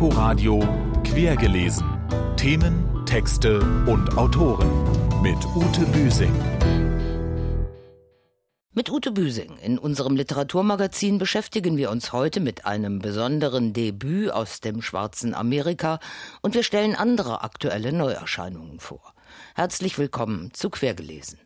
[0.00, 0.60] Inforadio
[1.04, 1.86] Quergelesen.
[2.38, 4.70] Themen, Texte und Autoren
[5.20, 6.32] mit Ute Büsing.
[8.72, 14.60] Mit Ute Büsing in unserem Literaturmagazin beschäftigen wir uns heute mit einem besonderen Debüt aus
[14.60, 16.00] dem schwarzen Amerika
[16.40, 19.12] und wir stellen andere aktuelle Neuerscheinungen vor.
[19.54, 21.38] Herzlich willkommen zu Quergelesen.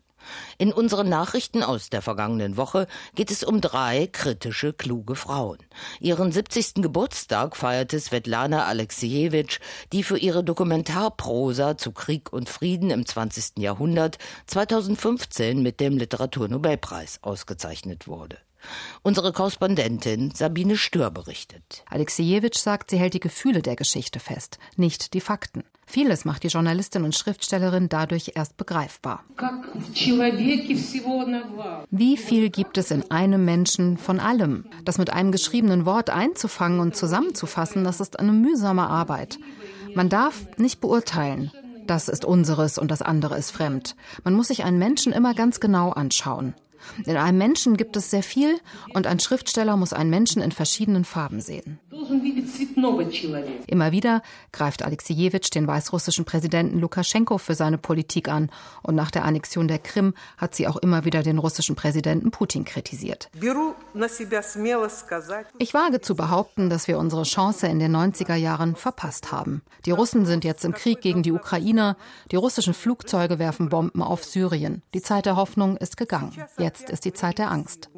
[0.57, 5.59] In unseren Nachrichten aus der vergangenen Woche geht es um drei kritische, kluge Frauen.
[5.99, 6.75] Ihren 70.
[6.75, 9.59] Geburtstag feierte Svetlana Alexejewitsch,
[9.91, 13.59] die für ihre Dokumentarprosa zu Krieg und Frieden im 20.
[13.59, 14.17] Jahrhundert
[14.47, 18.37] 2015 mit dem Literaturnobelpreis ausgezeichnet wurde.
[19.03, 21.83] Unsere Korrespondentin Sabine Stör berichtet.
[21.89, 25.63] Alexejewitsch sagt, sie hält die Gefühle der Geschichte fest, nicht die Fakten.
[25.85, 29.23] Vieles macht die Journalistin und Schriftstellerin dadurch erst begreifbar.
[31.91, 34.65] Wie viel gibt es in einem Menschen von allem?
[34.83, 39.37] Das mit einem geschriebenen Wort einzufangen und zusammenzufassen, das ist eine mühsame Arbeit.
[39.93, 41.51] Man darf nicht beurteilen.
[41.87, 43.95] Das ist unseres und das andere ist fremd.
[44.23, 46.55] Man muss sich einen Menschen immer ganz genau anschauen.
[47.05, 48.59] In einem Menschen gibt es sehr viel
[48.93, 51.79] und ein Schriftsteller muss einen Menschen in verschiedenen Farben sehen.
[53.67, 58.49] Immer wieder greift Alexejewitsch den weißrussischen Präsidenten Lukaschenko für seine Politik an
[58.83, 62.65] und nach der Annexion der Krim hat sie auch immer wieder den russischen Präsidenten Putin
[62.65, 63.29] kritisiert.
[65.57, 69.61] Ich wage zu behaupten, dass wir unsere Chance in den 90er Jahren verpasst haben.
[69.85, 71.97] Die Russen sind jetzt im Krieg gegen die Ukrainer,
[72.31, 74.81] die russischen Flugzeuge werfen Bomben auf Syrien.
[74.93, 76.33] Die Zeit der Hoffnung ist gegangen.
[76.57, 77.89] Jetzt Jetzt ist die Zeit der Angst.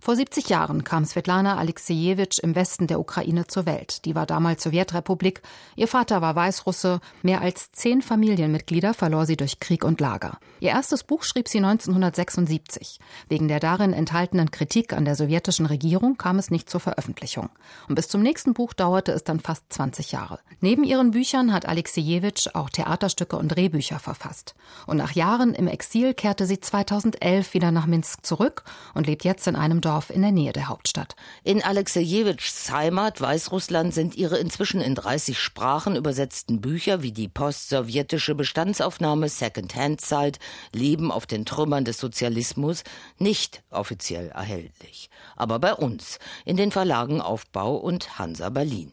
[0.00, 4.04] Vor 70 Jahren kam Svetlana Alexejewitsch im Westen der Ukraine zur Welt.
[4.06, 5.42] Die war damals Sowjetrepublik.
[5.76, 7.00] Ihr Vater war Weißrusse.
[7.22, 10.38] Mehr als zehn Familienmitglieder verlor sie durch Krieg und Lager.
[10.58, 12.98] Ihr erstes Buch schrieb sie 1976.
[13.28, 17.50] Wegen der darin enthaltenen Kritik an der sowjetischen Regierung kam es nicht zur Veröffentlichung.
[17.88, 20.40] Und bis zum nächsten Buch dauerte es dann fast 20 Jahre.
[20.60, 24.56] Neben ihren Büchern hat Alexejewitsch auch Theaterstücke und Drehbücher verfasst.
[24.86, 29.24] Und nach Jahren im Exil kehrte sie 2011 2011 wieder nach Minsk zurück und lebt
[29.24, 31.14] jetzt in einem Dorf in der Nähe der Hauptstadt.
[31.44, 38.34] In Alexejewitschs Heimat Weißrussland sind ihre inzwischen in 30 Sprachen übersetzten Bücher wie die postsowjetische
[38.34, 40.38] Bestandsaufnahme Second-Hand-Zeit
[40.72, 42.82] Leben auf den Trümmern des Sozialismus
[43.18, 45.10] nicht offiziell erhältlich.
[45.36, 48.92] Aber bei uns, in den Verlagen Aufbau und Hansa Berlin.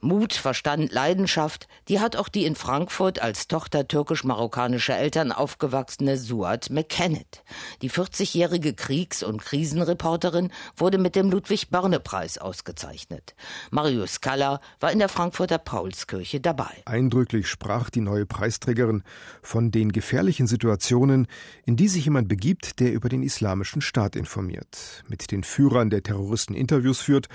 [0.00, 6.70] Mut, Verstand, Leidenschaft, die hat auch die in Frankfurt als Tochter türkisch-marokkanischer Eltern aufgewachsene Suat
[6.70, 7.42] McKennet.
[7.82, 13.34] Die 40-jährige Kriegs- und Krisenreporterin wurde mit dem Ludwig-Börne-Preis ausgezeichnet.
[13.70, 16.82] Marius Kalla war in der Frankfurter Paulskirche dabei.
[16.84, 19.02] Eindrücklich sprach die neue Preisträgerin
[19.42, 21.26] von den gefährlichen Situationen,
[21.64, 26.02] in die sich jemand begibt, der über den islamischen Staat informiert, mit den Führern der
[26.02, 27.28] Terroristen Interviews führt,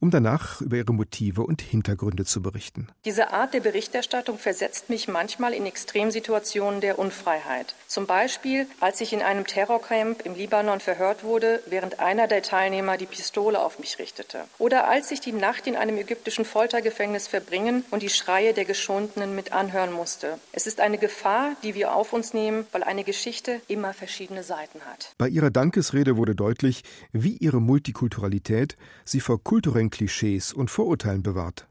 [0.00, 2.88] um danach über ihre Motive und Hintergründe Hintergründe zu berichten.
[3.04, 7.74] Diese Art der Berichterstattung versetzt mich manchmal in Extremsituationen der Unfreiheit.
[7.86, 12.96] Zum Beispiel, als ich in einem Terrorcamp im Libanon verhört wurde, während einer der Teilnehmer
[12.96, 14.44] die Pistole auf mich richtete.
[14.58, 19.36] Oder als ich die Nacht in einem ägyptischen Foltergefängnis verbringen und die Schreie der Geschundenen
[19.36, 20.38] mit anhören musste.
[20.52, 24.80] Es ist eine Gefahr, die wir auf uns nehmen, weil eine Geschichte immer verschiedene Seiten
[24.84, 25.14] hat.
[25.16, 31.67] Bei ihrer Dankesrede wurde deutlich, wie ihre Multikulturalität sie vor kulturellen Klischees und Vorurteilen bewahrt.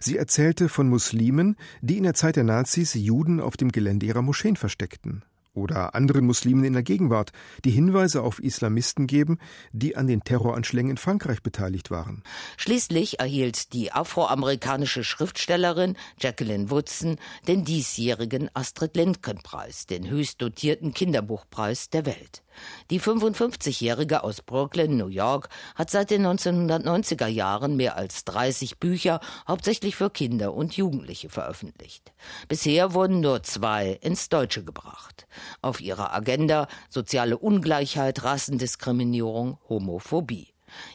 [0.00, 4.22] Sie erzählte von Muslimen, die in der Zeit der Nazis Juden auf dem Gelände ihrer
[4.22, 5.24] Moscheen versteckten,
[5.58, 7.32] oder anderen Muslimen in der Gegenwart,
[7.64, 9.38] die Hinweise auf Islamisten geben,
[9.72, 12.22] die an den Terroranschlägen in Frankreich beteiligt waren.
[12.56, 17.16] Schließlich erhielt die afroamerikanische Schriftstellerin Jacqueline Woodson
[17.46, 22.42] den diesjährigen Astrid Lindgren Preis, den höchst dotierten Kinderbuchpreis der Welt.
[22.90, 29.20] Die 55-Jährige aus Brooklyn, New York, hat seit den 1990er Jahren mehr als 30 Bücher,
[29.46, 32.12] hauptsächlich für Kinder und Jugendliche, veröffentlicht.
[32.48, 35.26] Bisher wurden nur zwei ins Deutsche gebracht.
[35.62, 40.48] Auf ihrer Agenda soziale Ungleichheit, Rassendiskriminierung, Homophobie.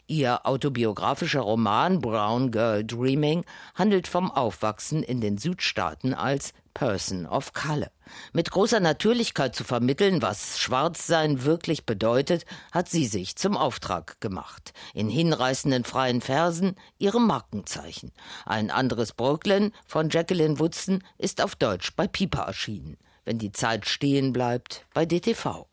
[0.08, 3.44] Ihr autobiografischer Roman Brown Girl Dreaming
[3.76, 7.92] handelt vom Aufwachsen in den Südstaaten als Person of Color.
[8.32, 14.74] Mit großer Natürlichkeit zu vermitteln, was Schwarzsein wirklich bedeutet, hat sie sich zum Auftrag gemacht.
[14.94, 18.12] In hinreißenden freien Versen ihre Markenzeichen.
[18.46, 22.98] Ein anderes Brooklyn von Jacqueline Woodson ist auf Deutsch bei Piper erschienen.
[23.26, 25.68] Wenn die Zeit stehen bleibt, bei DTV.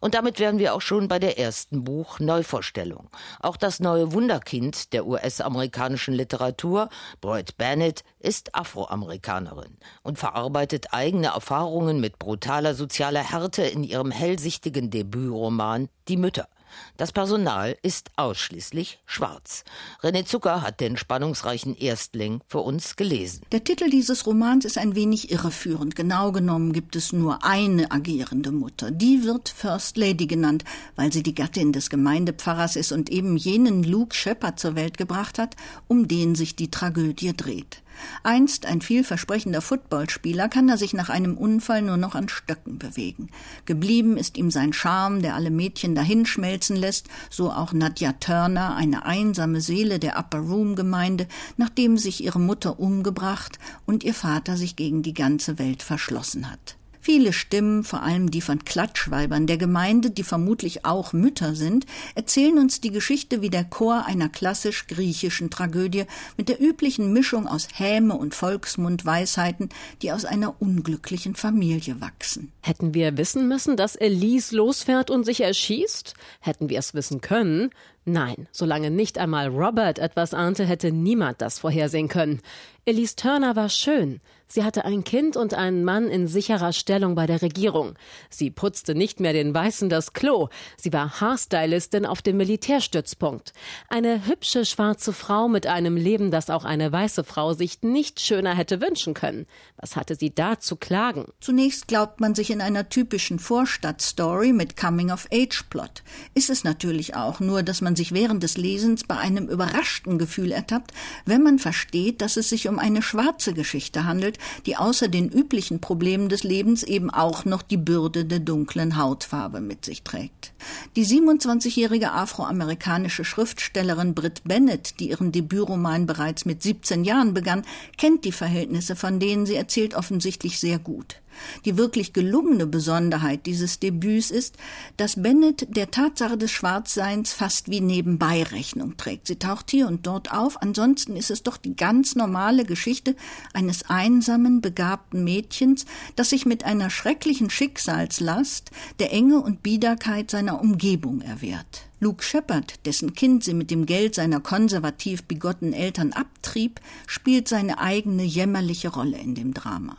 [0.00, 3.10] Und damit wären wir auch schon bei der ersten Buch Neuvorstellung.
[3.40, 6.88] Auch das neue Wunderkind der US-amerikanischen Literatur,
[7.20, 14.90] Boyd Bennett, ist Afroamerikanerin und verarbeitet eigene Erfahrungen mit brutaler sozialer Härte in ihrem hellsichtigen
[14.90, 16.48] Debütroman Die Mütter.
[16.96, 19.64] Das Personal ist ausschließlich schwarz.
[20.02, 23.42] René Zucker hat den spannungsreichen Erstling für uns gelesen.
[23.52, 25.96] Der Titel dieses Romans ist ein wenig irreführend.
[25.96, 28.90] Genau genommen gibt es nur eine agierende Mutter.
[28.90, 30.64] Die wird First Lady genannt,
[30.96, 35.38] weil sie die Gattin des Gemeindepfarrers ist und eben jenen Luke Shepard zur Welt gebracht
[35.38, 35.56] hat,
[35.88, 37.82] um den sich die Tragödie dreht.
[38.22, 43.28] Einst ein vielversprechender Footballspieler kann er sich nach einem Unfall nur noch an Stöcken bewegen.
[43.66, 49.04] Geblieben ist ihm sein Charme, der alle Mädchen dahinschmelzen lässt, so auch Nadja Turner, eine
[49.04, 51.26] einsame Seele der Upper Room Gemeinde,
[51.56, 56.76] nachdem sich ihre Mutter umgebracht und ihr Vater sich gegen die ganze Welt verschlossen hat.
[57.02, 62.58] Viele Stimmen, vor allem die von Klatschweibern der Gemeinde, die vermutlich auch Mütter sind, erzählen
[62.58, 66.04] uns die Geschichte wie der Chor einer klassisch griechischen Tragödie
[66.36, 69.70] mit der üblichen Mischung aus Häme und Volksmundweisheiten,
[70.02, 72.52] die aus einer unglücklichen Familie wachsen.
[72.60, 76.14] Hätten wir wissen müssen, dass Elise losfährt und sich erschießt?
[76.40, 77.70] Hätten wir es wissen können?
[78.06, 82.40] Nein, solange nicht einmal Robert etwas ahnte, hätte niemand das vorhersehen können.
[82.86, 84.20] Elise Turner war schön.
[84.52, 87.94] Sie hatte ein Kind und einen Mann in sicherer Stellung bei der Regierung.
[88.30, 90.48] Sie putzte nicht mehr den Weißen das Klo.
[90.76, 93.52] Sie war Haarstylistin auf dem Militärstützpunkt.
[93.88, 98.56] Eine hübsche schwarze Frau mit einem Leben, das auch eine weiße Frau sich nicht schöner
[98.56, 99.46] hätte wünschen können.
[99.76, 101.26] Was hatte sie da zu klagen?
[101.38, 106.02] Zunächst glaubt man sich in einer typischen Vorstadtstory mit Coming-of-Age-Plot.
[106.34, 110.50] Ist es natürlich auch, nur dass man sich während des Lesens bei einem überraschten Gefühl
[110.50, 110.90] ertappt,
[111.24, 115.80] wenn man versteht, dass es sich um eine schwarze Geschichte handelt, die außer den üblichen
[115.80, 120.52] Problemen des Lebens eben auch noch die Bürde der dunklen Hautfarbe mit sich trägt.
[120.96, 127.62] Die 27-jährige afroamerikanische Schriftstellerin Britt Bennett, die ihren Debütroman bereits mit 17 Jahren begann,
[127.96, 131.20] kennt die Verhältnisse, von denen sie erzählt, offensichtlich sehr gut.
[131.64, 134.56] Die wirklich gelungene Besonderheit dieses Debüts ist,
[134.96, 139.26] dass Bennett der Tatsache des Schwarzseins fast wie nebenbei Rechnung trägt.
[139.26, 143.16] Sie taucht hier und dort auf, ansonsten ist es doch die ganz normale Geschichte
[143.52, 150.60] eines einsamen, begabten Mädchens, das sich mit einer schrecklichen Schicksalslast der Enge und Biederkeit seiner
[150.60, 151.90] Umgebung erwehrt.
[152.02, 157.78] Luke Shepard, dessen Kind sie mit dem Geld seiner konservativ bigotten Eltern abtrieb, spielt seine
[157.78, 159.96] eigene jämmerliche Rolle in dem Drama.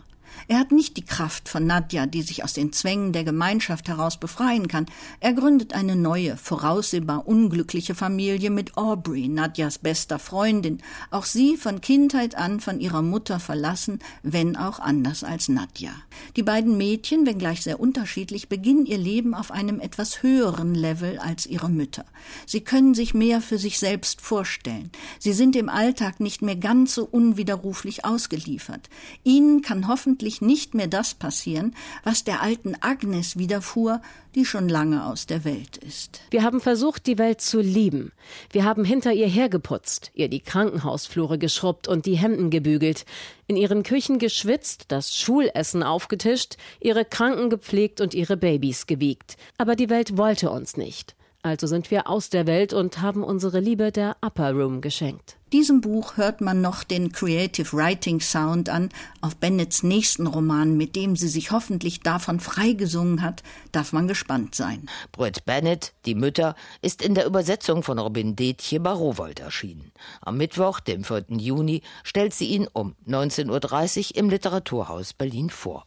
[0.47, 4.19] Er hat nicht die Kraft von Nadja, die sich aus den Zwängen der Gemeinschaft heraus
[4.19, 4.85] befreien kann.
[5.19, 10.79] Er gründet eine neue, voraussehbar unglückliche Familie mit Aubrey, Nadjas bester Freundin,
[11.09, 15.91] auch sie von Kindheit an von ihrer Mutter verlassen, wenn auch anders als Nadja.
[16.35, 21.45] Die beiden Mädchen, wenngleich sehr unterschiedlich, beginnen ihr Leben auf einem etwas höheren Level als
[21.45, 22.05] ihre Mütter.
[22.45, 24.91] Sie können sich mehr für sich selbst vorstellen.
[25.19, 28.89] Sie sind im Alltag nicht mehr ganz so unwiderruflich ausgeliefert.
[29.23, 34.01] Ihnen kann hoffentlich nicht mehr das passieren, was der alten Agnes widerfuhr,
[34.35, 36.21] die schon lange aus der Welt ist.
[36.31, 38.11] Wir haben versucht, die Welt zu lieben.
[38.51, 43.05] Wir haben hinter ihr hergeputzt, ihr die Krankenhausflure geschrubbt und die Hemden gebügelt,
[43.47, 49.37] in ihren Küchen geschwitzt, das Schulessen aufgetischt, ihre Kranken gepflegt und ihre Babys gewiegt.
[49.57, 51.15] Aber die Welt wollte uns nicht.
[51.43, 55.38] Also sind wir aus der Welt und haben unsere Liebe der Upper Room geschenkt.
[55.51, 58.89] Diesem Buch hört man noch den Creative Writing Sound an
[59.21, 64.55] auf Bennets nächsten Roman, mit dem sie sich hoffentlich davon freigesungen hat, darf man gespannt
[64.55, 64.85] sein.
[65.11, 69.91] Brett Bennett, Die Mütter, ist in der Übersetzung von Robin Detje bei Rowold erschienen.
[70.21, 71.25] Am Mittwoch, dem 4.
[71.30, 75.85] Juni, stellt sie ihn um 19.30 Uhr im Literaturhaus Berlin vor.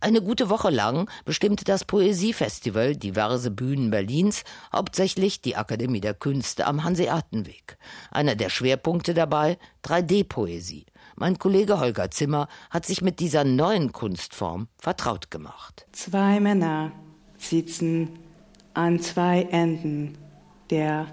[0.00, 6.66] Eine gute Woche lang bestimmte das Poesiefestival diverse Bühnen Berlins, hauptsächlich die Akademie der Künste
[6.66, 7.78] am Hanseatenweg.
[8.12, 10.86] Einer der Schwerpunkte dabei 3D-Poesie.
[11.16, 15.86] Mein Kollege Holger Zimmer hat sich mit dieser neuen Kunstform vertraut gemacht.
[15.90, 16.92] Zwei Männer
[17.36, 18.20] sitzen
[18.74, 20.16] an zwei Enden
[20.70, 21.08] der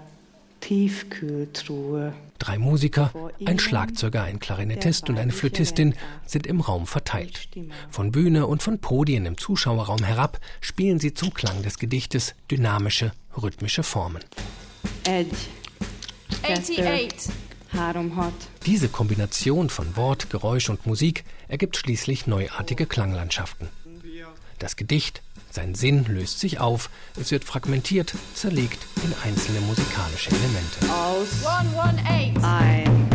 [0.66, 2.12] Tiefkühltruhe.
[2.40, 3.12] Drei Musiker,
[3.44, 5.94] ein Schlagzeuger, ein Klarinettist und eine Flötistin
[6.26, 7.48] sind im Raum verteilt.
[7.88, 13.12] Von Bühne und von Podien im Zuschauerraum herab spielen sie zum Klang des Gedichtes dynamische,
[13.40, 14.24] rhythmische Formen.
[15.04, 15.36] Edge.
[16.42, 17.32] 88.
[18.66, 23.68] Diese Kombination von Wort, Geräusch und Musik ergibt schließlich neuartige Klanglandschaften.
[24.58, 25.22] Das Gedicht,
[25.56, 30.80] sein Sinn löst sich auf, es wird fragmentiert, zerlegt in einzelne musikalische Elemente.
[30.92, 32.44] Aus 118.
[32.44, 33.08] Ein.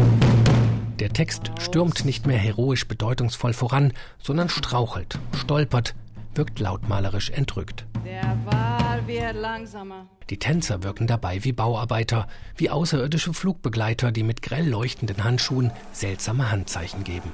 [1.00, 5.93] Der Text stürmt nicht mehr heroisch bedeutungsvoll voran, sondern strauchelt, stolpert,
[6.33, 7.86] wirkt lautmalerisch entrückt.
[8.03, 10.07] Der Wahl wird langsamer.
[10.31, 16.50] Die Tänzer wirken dabei wie Bauarbeiter, wie außerirdische Flugbegleiter, die mit grell leuchtenden Handschuhen seltsame
[16.50, 17.31] Handzeichen geben.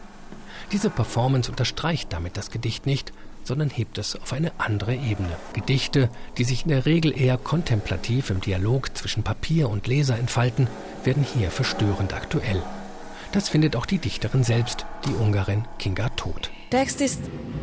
[0.74, 3.14] Diese Performance unterstreicht damit das Gedicht nicht,
[3.48, 5.38] sondern hebt es auf eine andere Ebene.
[5.54, 10.68] Gedichte, die sich in der Regel eher kontemplativ im Dialog zwischen Papier und Leser entfalten,
[11.06, 12.62] werden hier verstörend aktuell.
[13.32, 16.52] Das findet auch die Dichterin selbst, die Ungarin Kinga Todt.
[16.70, 17.22] Text ist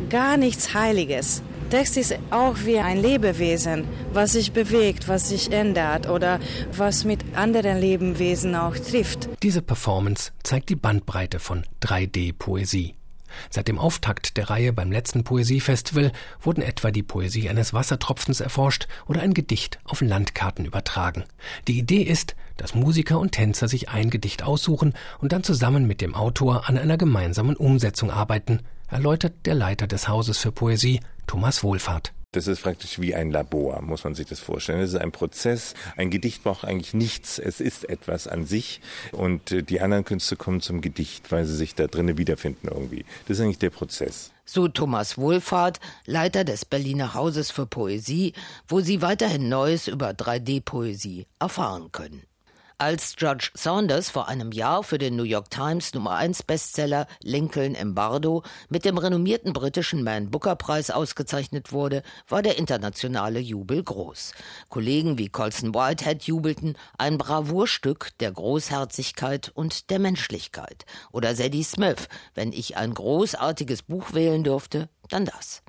[0.09, 1.43] gar nichts Heiliges.
[1.69, 6.39] Text ist auch wie ein Lebewesen, was sich bewegt, was sich ändert oder
[6.71, 9.29] was mit anderen Lebewesen auch trifft.
[9.43, 12.95] Diese Performance zeigt die Bandbreite von 3D-Poesie.
[13.49, 16.11] Seit dem Auftakt der Reihe beim letzten Poesiefestival
[16.41, 21.25] wurden etwa die Poesie eines Wassertropfens erforscht oder ein Gedicht auf Landkarten übertragen.
[21.67, 26.01] Die Idee ist, dass Musiker und Tänzer sich ein Gedicht aussuchen und dann zusammen mit
[26.01, 31.63] dem Autor an einer gemeinsamen Umsetzung arbeiten, erläutert der Leiter des Hauses für Poesie, Thomas
[31.63, 32.14] Wohlfahrt.
[32.35, 34.81] Das ist praktisch wie ein Labor, muss man sich das vorstellen.
[34.81, 35.73] Es ist ein Prozess.
[35.95, 37.39] Ein Gedicht braucht eigentlich nichts.
[37.39, 38.81] Es ist etwas an sich.
[39.13, 43.05] Und äh, die anderen Künste kommen zum Gedicht, weil sie sich da drinnen wiederfinden irgendwie.
[43.27, 44.31] Das ist eigentlich der Prozess.
[44.43, 48.33] So Thomas Wohlfahrt, Leiter des Berliner Hauses für Poesie,
[48.67, 52.23] wo Sie weiterhin Neues über 3D-Poesie erfahren können.
[52.77, 57.73] Als George Saunders vor einem Jahr für den New York Times Nummer 1 Bestseller Lincoln
[57.73, 63.81] im Bardo mit dem renommierten britischen Man Booker Preis ausgezeichnet wurde, war der internationale Jubel
[63.81, 64.33] groß.
[64.67, 70.85] Kollegen wie Colson Whitehead jubelten ein Bravourstück der Großherzigkeit und der Menschlichkeit.
[71.13, 75.63] Oder Sadie Smith, wenn ich ein großartiges Buch wählen durfte, dann das.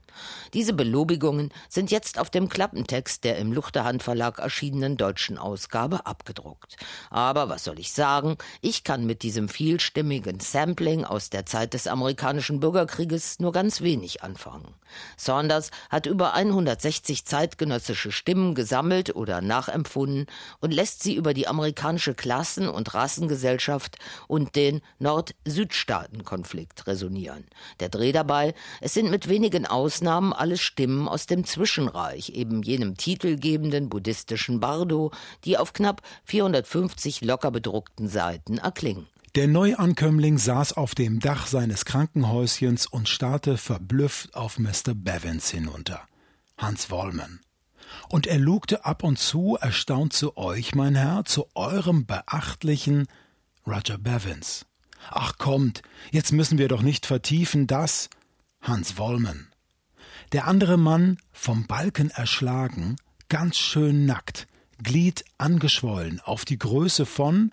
[0.54, 6.76] Diese Belobigungen sind jetzt auf dem Klappentext der im Luchterhand Verlag erschienenen deutschen Ausgabe abgedruckt.
[7.10, 8.36] Aber was soll ich sagen?
[8.60, 14.22] Ich kann mit diesem vielstimmigen Sampling aus der Zeit des amerikanischen Bürgerkrieges nur ganz wenig
[14.22, 14.74] anfangen.
[15.16, 20.26] Saunders hat über 160 zeitgenössische Stimmen gesammelt oder nachempfunden
[20.60, 23.96] und lässt sie über die amerikanische Klassen- und Rassengesellschaft
[24.28, 27.44] und den Nord-Süd-Staaten-Konflikt resonieren.
[27.80, 32.96] Der Dreh dabei, es sind mit wenigen Ausnahmen alle Stimmen aus dem Zwischenreich, eben jenem
[32.96, 35.12] titelgebenden buddhistischen Bardo,
[35.44, 39.06] die auf knapp 450 locker bedruckten Seiten erklingen.
[39.34, 44.94] Der Neuankömmling saß auf dem Dach seines Krankenhäuschens und starrte verblüfft auf Mr.
[44.94, 46.00] Bevins hinunter.
[46.56, 47.40] Hans Wollmann.
[48.08, 53.08] Und er lugte ab und zu erstaunt zu euch, mein Herr, zu eurem beachtlichen
[53.66, 54.64] Roger Bevins.
[55.10, 58.08] Ach kommt, jetzt müssen wir doch nicht vertiefen das.
[58.60, 59.48] Hans Wollmann.
[60.36, 62.96] Der andere Mann, vom Balken erschlagen,
[63.30, 64.46] ganz schön nackt,
[64.82, 67.52] Glied angeschwollen, auf die Größe von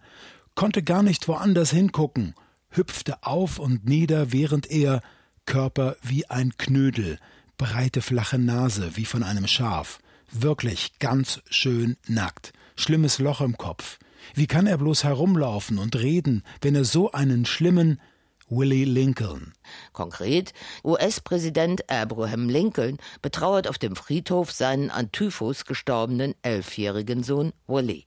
[0.53, 2.35] konnte gar nicht woanders hingucken,
[2.71, 4.99] hüpfte auf und nieder, während er
[5.45, 7.19] Körper wie ein Knödel,
[7.55, 9.99] breite flache Nase wie von einem Schaf,
[10.29, 13.97] wirklich ganz schön nackt, schlimmes Loch im Kopf.
[14.33, 18.01] Wie kann er bloß herumlaufen und reden, wenn er so einen schlimmen
[18.49, 19.53] Willie Lincoln.
[19.91, 28.05] Konkret, US-Präsident Abraham Lincoln betrauert auf dem Friedhof seinen an Typhus gestorbenen elfjährigen Sohn Willie.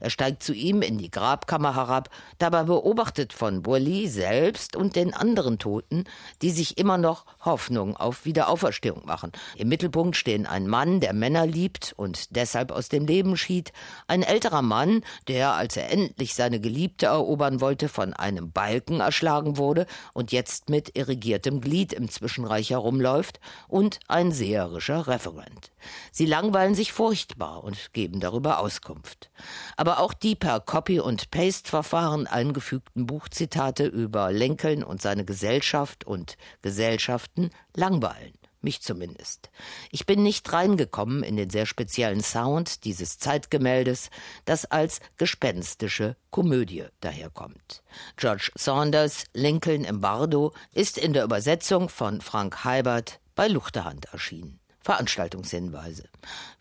[0.00, 5.14] Er steigt zu ihm in die Grabkammer herab, dabei beobachtet von Boilly selbst und den
[5.14, 6.04] anderen Toten,
[6.42, 9.32] die sich immer noch Hoffnung auf Wiederauferstehung machen.
[9.56, 13.72] Im Mittelpunkt stehen ein Mann, der Männer liebt und deshalb aus dem Leben schied,
[14.06, 19.56] ein älterer Mann, der, als er endlich seine Geliebte erobern wollte, von einem Balken erschlagen
[19.56, 25.72] wurde und jetzt mit irrigiertem Glied im Zwischenreich herumläuft, und ein seherischer Referent.
[26.10, 29.30] Sie langweilen sich furchtbar und geben darüber Auskunft
[29.76, 36.36] aber auch die per Copy- und Paste-Verfahren eingefügten Buchzitate über Lincoln und seine Gesellschaft und
[36.62, 38.32] Gesellschaften langweilen
[38.66, 39.48] mich zumindest.
[39.90, 44.10] Ich bin nicht reingekommen in den sehr speziellen Sound dieses Zeitgemäldes,
[44.44, 47.82] das als gespenstische Komödie daherkommt.
[48.16, 54.58] George Saunders Lincoln im Bardo ist in der Übersetzung von Frank Heibert bei Luchterhand erschienen.
[54.86, 56.04] Veranstaltungshinweise.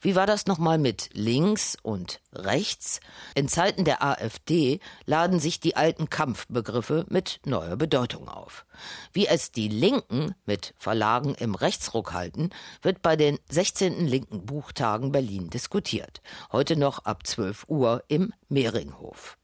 [0.02, 3.00] Wie war das nochmal mit links und rechts?
[3.36, 8.66] In Zeiten der AfD laden sich die alten Kampfbegriffe mit neuer Bedeutung auf.
[9.14, 12.50] Wie es die Linken mit Verlagen im Rechtsruck halten,
[12.82, 14.08] wird bei den 16.
[14.08, 16.24] Linken Buchtagen Berlin diskutiert.
[16.52, 19.38] Heute noch ab 12 Uhr im Mehringhof.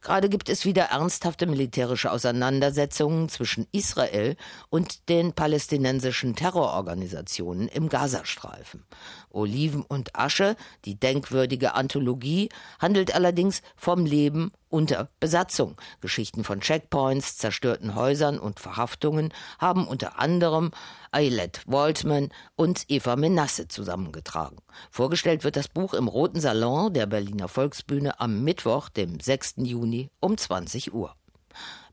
[0.00, 4.36] Gerade gibt es wieder ernsthafte militärische Auseinandersetzungen zwischen Israel
[4.70, 8.84] und den palästinensischen Terrororganisationen im Gazastreifen.
[9.30, 15.76] Oliven und Asche, die denkwürdige Anthologie, handelt allerdings vom Leben unter Besatzung.
[16.00, 20.70] Geschichten von Checkpoints, zerstörten Häusern und Verhaftungen haben unter anderem
[21.10, 24.58] Ayelet Waltman und Eva Menasse zusammengetragen.
[24.90, 29.54] Vorgestellt wird das Buch im Roten Salon der Berliner Volksbühne am Mittwoch, dem 6.
[29.58, 29.87] Juni
[30.20, 31.14] um 20 Uhr.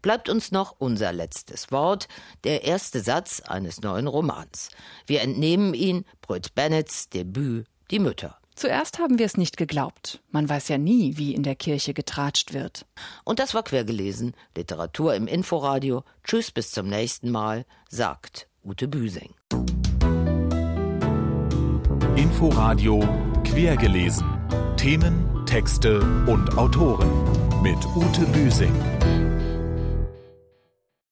[0.01, 2.07] Bleibt uns noch unser letztes Wort,
[2.43, 4.69] der erste Satz eines neuen Romans.
[5.07, 8.37] Wir entnehmen ihn Brit Bennets Debüt Die Mütter.
[8.55, 10.21] Zuerst haben wir es nicht geglaubt.
[10.29, 12.85] Man weiß ja nie, wie in der Kirche getratscht wird.
[13.25, 14.33] Und das war quergelesen.
[14.55, 16.03] Literatur im Inforadio.
[16.23, 19.33] Tschüss, bis zum nächsten Mal, sagt Ute Büsing.
[22.15, 22.99] Inforadio
[23.43, 24.25] quergelesen.
[24.77, 29.24] Themen, Texte und Autoren mit Ute Büsing.